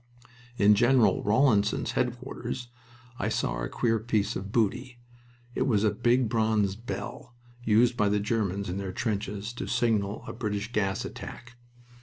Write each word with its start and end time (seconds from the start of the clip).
In 0.57 0.73
General 0.73 1.21
Rawlinson's 1.21 1.91
headquarters 1.91 2.69
I 3.19 3.29
saw 3.29 3.59
a 3.61 3.69
queer 3.69 3.99
piece 3.99 4.35
of 4.35 4.51
booty. 4.51 4.97
It 5.53 5.67
was 5.67 5.83
a 5.83 5.91
big 5.91 6.27
bronze 6.27 6.75
bell 6.75 7.35
used 7.63 7.95
by 7.97 8.09
the 8.09 8.19
Germans 8.19 8.67
in 8.67 8.79
their 8.79 8.93
trenches 8.93 9.53
to 9.53 9.67
signal 9.67 10.23
a 10.25 10.33
British 10.33 10.71
gas 10.71 11.05
attack. 11.05 11.55